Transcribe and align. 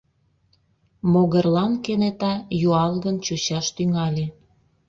Могырлан 1.11 1.73
кенета 1.83 2.33
юалгын 2.67 3.17
чучаш 3.25 3.65
тӱҥале. 3.75 4.25